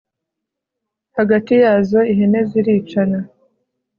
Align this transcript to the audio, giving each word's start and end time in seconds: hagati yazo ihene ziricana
hagati 1.17 1.51
yazo 1.63 1.99
ihene 2.11 2.39
ziricana 2.49 3.19